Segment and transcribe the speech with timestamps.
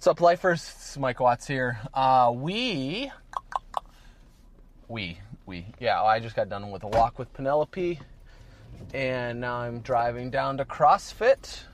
[0.00, 0.62] What's up, lifers?
[0.62, 1.78] It's Mike Watts here.
[1.92, 3.12] Uh, we,
[4.88, 8.00] we, we, yeah, I just got done with a walk with Penelope,
[8.94, 11.64] and now I'm driving down to CrossFit.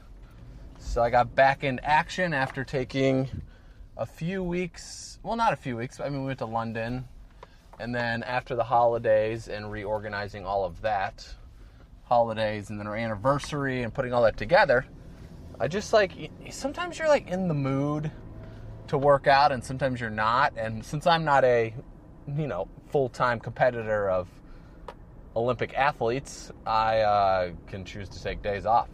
[0.80, 3.28] So I got back in action after taking
[3.96, 5.20] a few weeks.
[5.22, 6.00] Well, not a few weeks.
[6.00, 7.04] I mean, we went to London,
[7.78, 11.32] and then after the holidays and reorganizing all of that,
[12.06, 14.84] holidays and then our anniversary and putting all that together
[15.58, 16.12] I just like
[16.50, 18.10] sometimes you're like in the mood
[18.88, 20.52] to work out and sometimes you're not.
[20.56, 21.74] And since I'm not a,
[22.36, 24.28] you know, full time competitor of
[25.34, 28.90] Olympic athletes, I uh, can choose to take days off.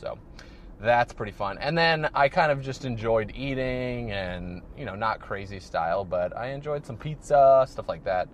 [0.00, 0.16] So
[0.80, 1.58] that's pretty fun.
[1.58, 6.36] And then I kind of just enjoyed eating and, you know, not crazy style, but
[6.36, 8.28] I enjoyed some pizza, stuff like that.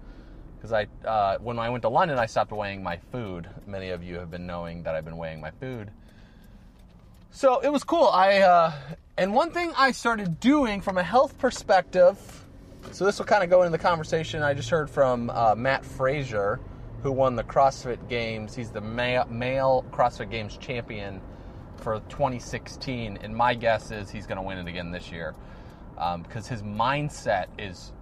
[0.56, 3.48] Because I, uh, when I went to London, I stopped weighing my food.
[3.66, 5.90] Many of you have been knowing that I've been weighing my food
[7.32, 8.06] so it was cool.
[8.06, 8.72] I uh,
[9.16, 12.18] and one thing I started doing from a health perspective.
[12.90, 15.84] So this will kind of go into the conversation I just heard from uh, Matt
[15.84, 16.60] Fraser,
[17.02, 18.54] who won the CrossFit Games.
[18.54, 21.20] He's the male, male CrossFit Games champion
[21.76, 25.34] for 2016, and my guess is he's going to win it again this year
[25.94, 27.92] because um, his mindset is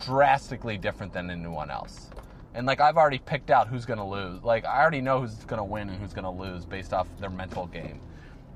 [0.00, 2.10] drastically different than anyone else.
[2.54, 4.42] And like I've already picked out who's going to lose.
[4.42, 7.06] Like I already know who's going to win and who's going to lose based off
[7.20, 8.00] their mental game.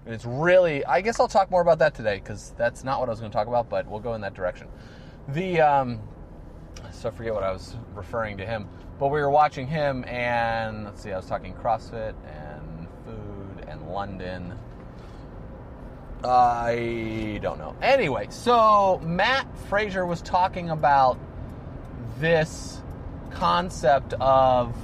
[0.05, 3.09] And it's really, I guess I'll talk more about that today because that's not what
[3.09, 4.69] I was going to talk about, but we'll go in that direction.
[5.29, 6.01] The, um,
[6.91, 8.67] so I forget what I was referring to him,
[8.99, 13.91] but we were watching him and let's see, I was talking CrossFit and food and
[13.91, 14.59] London.
[16.25, 17.77] I don't know.
[17.81, 21.19] Anyway, so Matt Fraser was talking about
[22.19, 22.83] this
[23.31, 24.77] concept of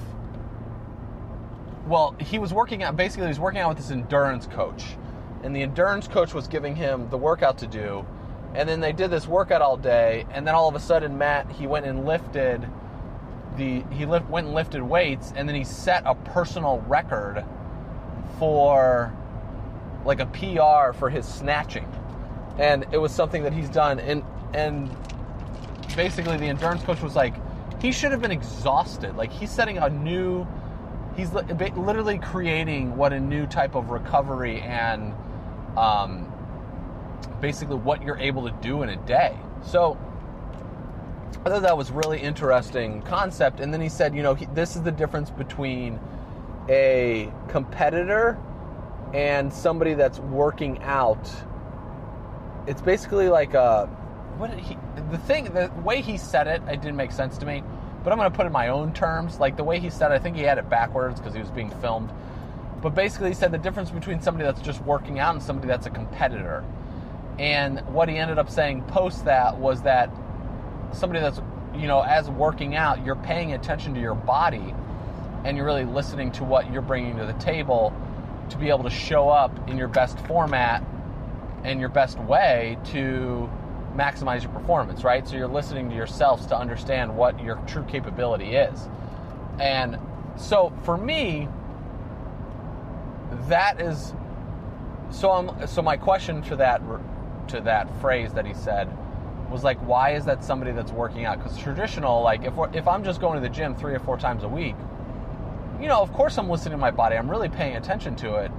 [1.86, 4.84] well, he was working out basically he was working out with this endurance coach
[5.42, 8.06] and the endurance coach was giving him the workout to do.
[8.54, 11.50] And then they did this workout all day, and then all of a sudden, Matt
[11.50, 12.66] he went and lifted
[13.56, 17.44] the he lift, went and lifted weights, and then he set a personal record
[18.38, 19.14] for
[20.04, 21.90] like a PR for his snatching,
[22.58, 23.98] and it was something that he's done.
[23.98, 24.22] And
[24.54, 24.90] and
[25.94, 27.34] basically, the endurance coach was like,
[27.82, 29.16] he should have been exhausted.
[29.16, 30.46] Like he's setting a new,
[31.16, 35.14] he's literally creating what a new type of recovery and
[35.76, 36.32] um,
[37.40, 39.36] basically what you're able to do in a day.
[39.64, 39.98] So
[41.44, 43.60] I thought that was really interesting concept.
[43.60, 46.00] And then he said, you know, he, this is the difference between
[46.68, 48.38] a competitor
[49.14, 51.30] and somebody that's working out.
[52.66, 53.88] It's basically like a
[54.38, 54.76] what he
[55.10, 57.62] the thing the way he said it it didn't make sense to me
[58.04, 60.10] but i'm going to put it in my own terms like the way he said
[60.10, 62.10] it, i think he had it backwards because he was being filmed
[62.86, 65.86] but basically, he said the difference between somebody that's just working out and somebody that's
[65.86, 66.64] a competitor.
[67.36, 70.08] And what he ended up saying post that was that
[70.92, 71.40] somebody that's,
[71.74, 74.72] you know, as working out, you're paying attention to your body
[75.44, 77.92] and you're really listening to what you're bringing to the table
[78.50, 80.80] to be able to show up in your best format
[81.64, 83.50] and your best way to
[83.96, 85.26] maximize your performance, right?
[85.26, 88.88] So you're listening to yourselves to understand what your true capability is.
[89.58, 89.98] And
[90.36, 91.48] so for me,
[93.48, 94.14] that is
[95.10, 96.82] so I'm, so my question to that
[97.48, 98.88] to that phrase that he said
[99.50, 101.38] was like why is that somebody that's working out?
[101.38, 104.42] Because traditional like if if I'm just going to the gym 3 or 4 times
[104.42, 104.74] a week
[105.80, 107.16] you know of course I'm listening to my body.
[107.16, 108.50] I'm really paying attention to it.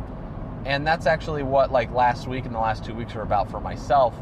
[0.66, 3.60] And that's actually what like last week and the last 2 weeks were about for
[3.60, 4.14] myself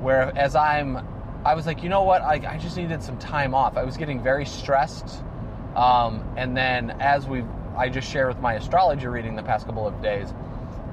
[0.00, 1.06] where as I'm
[1.44, 2.22] I was like you know what?
[2.22, 3.76] I, I just needed some time off.
[3.76, 5.24] I was getting very stressed
[5.74, 7.42] um, and then as we
[7.80, 10.34] I just shared with my astrology reading the past couple of days,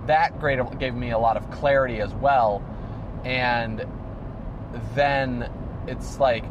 [0.05, 2.63] that great gave me a lot of clarity as well.
[3.25, 3.85] And
[4.95, 5.51] then
[5.85, 6.45] it's like,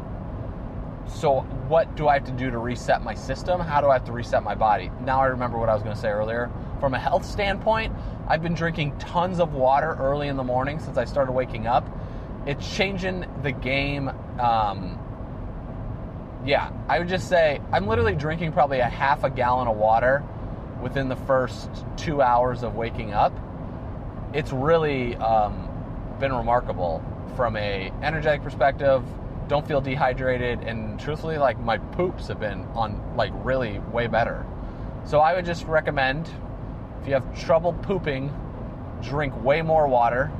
[1.07, 3.59] so what do I have to do to reset my system?
[3.59, 4.91] How do I have to reset my body?
[5.01, 6.51] Now I remember what I was going to say earlier.
[6.79, 7.95] from a health standpoint,
[8.27, 11.89] I've been drinking tons of water early in the morning since I started waking up.
[12.45, 14.09] It's changing the game.
[14.39, 14.99] Um,
[16.45, 20.23] yeah, I would just say I'm literally drinking probably a half a gallon of water
[20.81, 23.33] within the first two hours of waking up.
[24.33, 25.69] It's really um,
[26.19, 27.03] been remarkable
[27.35, 29.03] from a energetic perspective.
[29.47, 34.45] Don't feel dehydrated, and truthfully, like my poops have been on like really way better.
[35.05, 36.29] So I would just recommend
[37.01, 38.33] if you have trouble pooping,
[39.01, 40.31] drink way more water.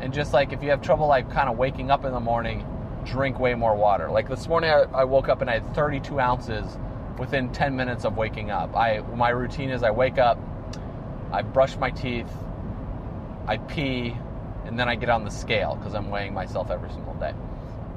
[0.00, 2.66] And just like if you have trouble like kind of waking up in the morning,
[3.04, 4.10] drink way more water.
[4.10, 6.78] Like this morning, I, I woke up and I had 32 ounces
[7.18, 8.74] within 10 minutes of waking up.
[8.74, 10.38] I my routine is I wake up,
[11.32, 12.30] I brush my teeth,
[13.46, 14.16] I pee,
[14.64, 17.34] and then I get on the scale because I'm weighing myself every single day.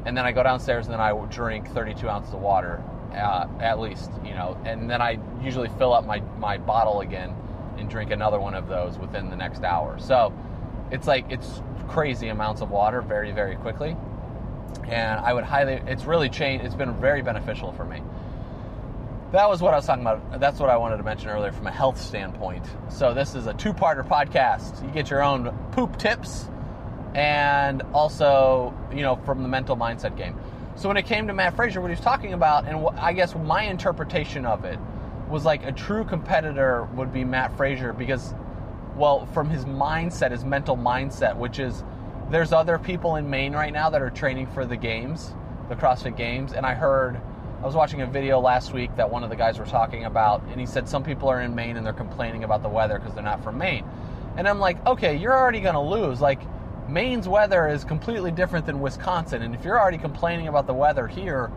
[0.06, 2.84] And then I go downstairs and then I drink 32 ounces of water
[3.14, 4.58] uh, at least, you know.
[4.66, 7.36] And then I usually fill up my my bottle again
[7.78, 9.98] and drink another one of those within the next hour.
[10.00, 10.34] So
[10.92, 13.96] it's like it's crazy amounts of water very very quickly.
[14.88, 18.02] And I would highly it's really changed it's been very beneficial for me
[19.32, 20.40] that was what I was talking about.
[20.40, 22.66] That's what I wanted to mention earlier from a health standpoint.
[22.90, 24.86] So this is a two-parter podcast.
[24.86, 26.50] You get your own poop tips
[27.14, 30.40] and also, you know, from the mental mindset game.
[30.76, 33.36] So when it came to Matt Fraser, what he was talking about, and I guess
[33.36, 34.80] my interpretation of it
[35.28, 38.34] was like a true competitor would be Matt Fraser because,
[38.96, 41.84] well, from his mindset, his mental mindset, which is
[42.30, 45.34] there's other people in Maine right now that are training for the games,
[45.70, 47.20] the CrossFit Games, and I heard
[47.62, 50.44] I was watching a video last week that one of the guys were talking about,
[50.52, 53.14] and he said some people are in Maine and they're complaining about the weather because
[53.14, 53.86] they're not from Maine.
[54.36, 56.22] And I'm like, okay, you're already going to lose.
[56.22, 56.40] Like,
[56.88, 61.08] Maine's weather is completely different than Wisconsin, and if you're already complaining about the weather
[61.08, 61.52] here,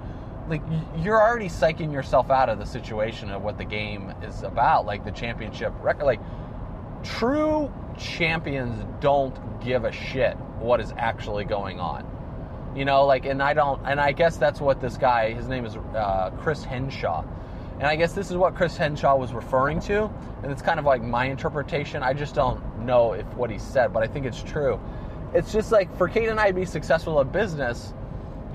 [0.48, 0.62] like
[0.98, 5.04] you're already psyching yourself out of the situation of what the game is about, like
[5.04, 6.04] the championship record.
[6.04, 6.20] Like,
[7.04, 12.06] true champions don't give a shit what is actually going on.
[12.74, 15.66] You know, like, and I don't, and I guess that's what this guy, his name
[15.66, 17.24] is uh, Chris Hinshaw.
[17.74, 20.10] And I guess this is what Chris Hinshaw was referring to.
[20.42, 22.02] And it's kind of like my interpretation.
[22.02, 24.80] I just don't know if what he said, but I think it's true.
[25.34, 27.92] It's just like for Kate and I to be successful at business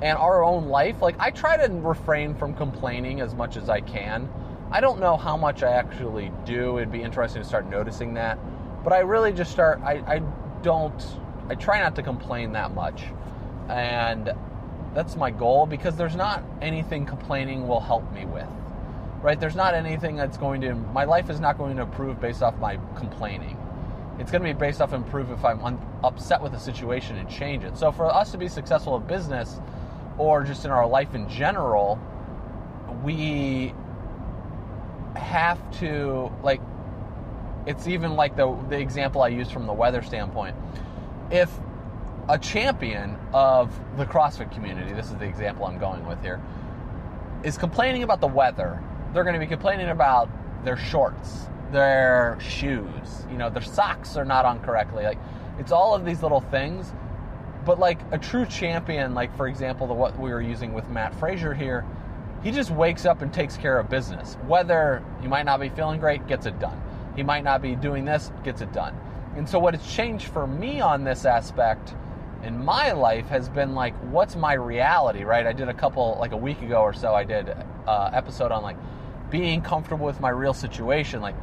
[0.01, 3.81] and our own life, like I try to refrain from complaining as much as I
[3.81, 4.29] can.
[4.71, 6.77] I don't know how much I actually do.
[6.77, 8.37] It'd be interesting to start noticing that.
[8.85, 10.19] But I really just start, I, I
[10.61, 11.03] don't,
[11.49, 13.01] I try not to complain that much.
[13.67, 14.31] And
[14.93, 18.47] that's my goal because there's not anything complaining will help me with.
[19.23, 19.39] Right?
[19.39, 22.55] There's not anything that's going to, my life is not going to improve based off
[22.59, 23.57] my complaining.
[24.19, 27.27] It's going to be based off improve if I'm un- upset with a situation and
[27.27, 27.79] change it.
[27.79, 29.59] So for us to be successful in business
[30.19, 31.99] or just in our life in general,
[33.03, 33.73] we
[35.15, 36.61] have to like
[37.65, 40.55] it's even like the the example I used from the weather standpoint.
[41.31, 41.51] If
[42.27, 46.41] a champion of the CrossFit community, this is the example I'm going with here,
[47.43, 48.81] is complaining about the weather,
[49.13, 50.29] they're going to be complaining about
[50.63, 55.03] their shorts, their shoes, you know, their socks are not on correctly.
[55.03, 55.19] Like,
[55.59, 56.91] it's all of these little things.
[57.65, 61.15] But like a true champion, like for example, the what we were using with Matt
[61.15, 61.83] Fraser here,
[62.43, 64.35] he just wakes up and takes care of business.
[64.45, 66.79] Whether he might not be feeling great, gets it done.
[67.15, 68.95] He might not be doing this, gets it done.
[69.35, 71.93] And so what has changed for me on this aspect
[72.43, 75.45] in my life has been like, what's my reality, right?
[75.45, 78.51] I did a couple, like a week ago or so, I did an uh, episode
[78.51, 78.77] on like
[79.29, 81.21] being comfortable with my real situation.
[81.21, 81.35] Like,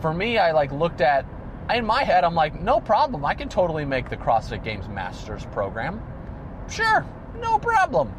[0.00, 1.24] for me, I like looked at,
[1.70, 3.24] in my head, I'm like, no problem.
[3.24, 6.02] I can totally make the CrossFit Games Masters program.
[6.68, 7.06] Sure,
[7.40, 8.12] no problem.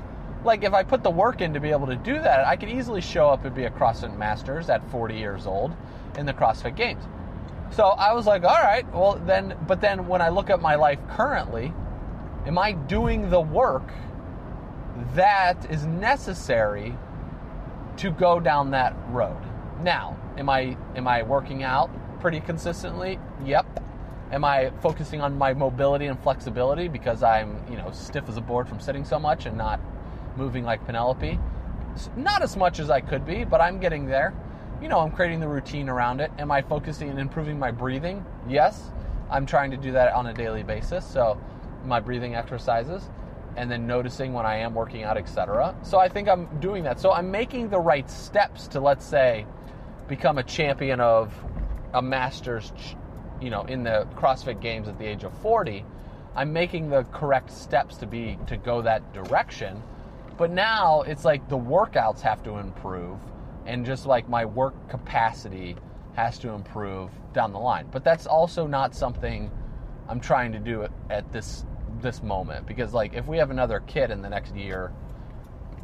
[0.44, 2.70] Like, if I put the work in to be able to do that, I could
[2.70, 5.74] easily show up and be a CrossFit Masters at 40 years old
[6.18, 7.04] in the CrossFit Games.
[7.72, 10.76] So I was like, all right, well, then, but then when I look at my
[10.76, 11.74] life currently,
[12.46, 13.90] Am I doing the work
[15.16, 16.98] that is necessary
[17.98, 19.42] to go down that road?
[19.82, 21.90] Now, am I am I working out
[22.20, 23.18] pretty consistently?
[23.46, 23.80] Yep.
[24.34, 28.42] Am I focusing on my mobility and flexibility because I'm, you know, stiff as a
[28.42, 29.80] board from sitting so much and not
[30.36, 31.40] moving like Penelope?
[32.18, 34.34] Not as much as I could be, but I'm getting there.
[34.84, 36.30] You know, I'm creating the routine around it.
[36.38, 38.26] Am I focusing and improving my breathing?
[38.50, 38.92] Yes.
[39.32, 41.08] I'm trying to do that on a daily basis.
[41.08, 41.42] So
[41.86, 43.10] my breathing exercises
[43.56, 45.74] and then noticing when I am working out, etc.
[45.84, 47.00] So I think I'm doing that.
[47.00, 49.46] So I'm making the right steps to let's say
[50.10, 51.34] become a champion of
[51.94, 52.74] a masters,
[53.40, 55.86] you know, in the CrossFit Games at the age of 40.
[56.36, 59.82] I'm making the correct steps to be to go that direction.
[60.38, 63.18] But now it's like the workouts have to improve
[63.66, 65.76] and just like my work capacity
[66.14, 67.88] has to improve down the line.
[67.92, 69.52] But that's also not something
[70.08, 71.66] I'm trying to do at this
[72.02, 74.92] this moment because like if we have another kid in the next year,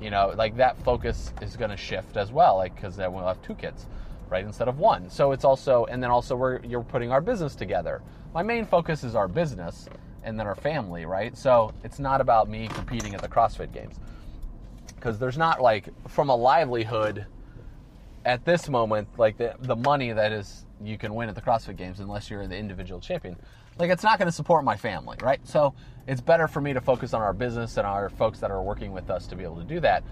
[0.02, 3.28] you know, like that focus is going to shift as well, like because then we'll
[3.28, 3.88] have two kids,
[4.30, 5.10] right, instead of one.
[5.10, 8.02] So it's also and then also we're you're putting our business together.
[8.34, 9.88] My main focus is our business
[10.24, 11.36] and then our family, right?
[11.36, 14.00] So it's not about me competing at the CrossFit Games
[14.96, 17.26] because there's not like from a livelihood
[18.26, 21.78] at this moment like the the money that is you can win at the CrossFit
[21.78, 23.36] Games unless you're the individual champion.
[23.78, 25.40] Like it's not going to support my family, right?
[25.46, 25.74] So
[26.08, 28.92] it's better for me to focus on our business and our folks that are working
[28.92, 30.04] with us to be able to do that.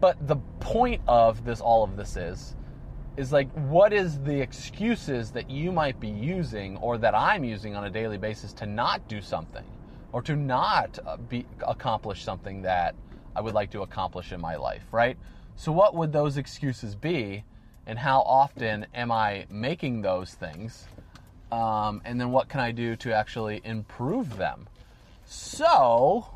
[0.00, 2.56] But the point of this all of this is
[3.16, 7.76] is like what is the excuses that you might be using or that I'm using
[7.76, 9.64] on a daily basis to not do something
[10.12, 12.94] or to not uh, be accomplish something that
[13.36, 15.16] I would like to accomplish in my life, right?
[15.56, 17.44] So what would those excuses be
[17.86, 20.86] and how often am I making those things?
[21.50, 24.68] Um, and then what can I do to actually improve them?
[25.26, 26.26] So,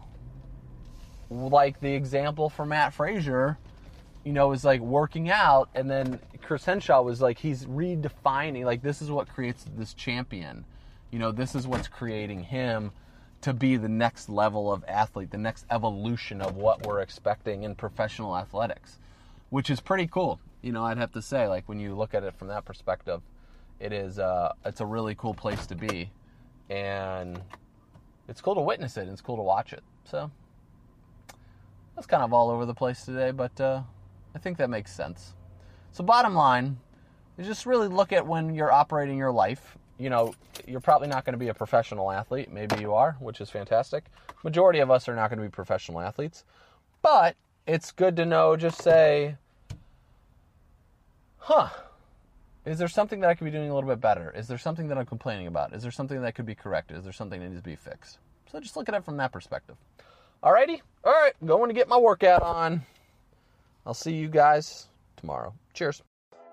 [1.30, 3.58] like the example for Matt Fraser,
[4.24, 8.82] you know, is like working out, and then Chris Hinshaw was like, he's redefining, like,
[8.82, 10.64] this is what creates this champion.
[11.10, 12.92] You know, this is what's creating him
[13.42, 17.74] to be the next level of athlete, the next evolution of what we're expecting in
[17.74, 18.98] professional athletics,
[19.50, 22.24] which is pretty cool you know, I'd have to say, like when you look at
[22.24, 23.22] it from that perspective,
[23.78, 26.10] it is uh, it's a really cool place to be,
[26.68, 27.40] and
[28.26, 29.84] it's cool to witness it and it's cool to watch it.
[30.10, 30.28] So
[31.94, 33.82] that's kind of all over the place today, but uh,
[34.34, 35.34] I think that makes sense.
[35.92, 36.78] So bottom line
[37.38, 39.78] is just really look at when you're operating your life.
[39.98, 40.34] You know,
[40.66, 42.50] you're probably not going to be a professional athlete.
[42.50, 44.06] Maybe you are, which is fantastic.
[44.42, 46.44] Majority of us are not going to be professional athletes,
[47.02, 48.56] but it's good to know.
[48.56, 49.36] Just say
[51.38, 51.68] huh,
[52.64, 54.32] is there something that I could be doing a little bit better?
[54.36, 55.72] Is there something that I'm complaining about?
[55.72, 56.96] Is there something that could be corrected?
[56.96, 58.18] Is there something that needs to be fixed?
[58.50, 59.76] So just look at it from that perspective.
[60.42, 62.82] Alrighty, all right, going to get my workout on.
[63.86, 65.54] I'll see you guys tomorrow.
[65.72, 66.02] Cheers.